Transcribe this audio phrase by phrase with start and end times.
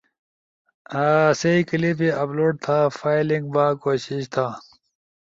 [1.01, 4.47] آسئیی کلپے اپلوڈ تھا فائلنگ با کوشش تھا؟